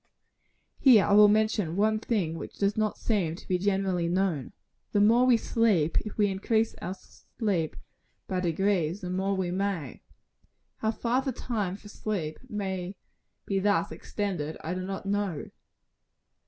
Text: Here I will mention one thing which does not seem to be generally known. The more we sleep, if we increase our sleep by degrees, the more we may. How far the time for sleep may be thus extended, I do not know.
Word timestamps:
Here 0.79 1.05
I 1.05 1.13
will 1.13 1.27
mention 1.27 1.75
one 1.75 1.99
thing 1.99 2.33
which 2.35 2.57
does 2.57 2.75
not 2.75 2.97
seem 2.97 3.35
to 3.35 3.47
be 3.47 3.59
generally 3.59 4.07
known. 4.07 4.51
The 4.93 4.99
more 4.99 5.27
we 5.27 5.37
sleep, 5.37 5.99
if 6.01 6.17
we 6.17 6.25
increase 6.25 6.73
our 6.81 6.95
sleep 6.95 7.75
by 8.27 8.39
degrees, 8.39 9.01
the 9.01 9.11
more 9.11 9.35
we 9.35 9.51
may. 9.51 10.01
How 10.77 10.89
far 10.89 11.21
the 11.21 11.31
time 11.31 11.75
for 11.75 11.87
sleep 11.87 12.39
may 12.49 12.95
be 13.45 13.59
thus 13.59 13.91
extended, 13.91 14.57
I 14.63 14.73
do 14.73 14.81
not 14.81 15.05
know. 15.05 15.51